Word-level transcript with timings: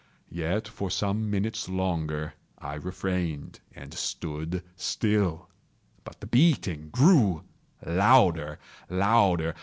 Yet, 0.31 0.67
for 0.67 0.89
some 0.89 1.29
minutes 1.29 1.69
longer 1.69 2.33
I 2.57 2.73
refrained 2.73 3.59
and 3.71 3.93
stood 3.93 4.63
still. 4.75 5.47
But 6.03 6.19
the 6.21 6.25
beating 6.25 6.89
grew 6.89 7.43
louder, 7.85 8.57
louder! 8.89 9.53